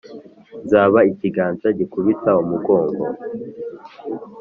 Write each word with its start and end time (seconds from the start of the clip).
nzaba 0.65 0.99
ikiganza 1.11 1.67
gikubita 1.77 2.31
umugongo 2.43 3.03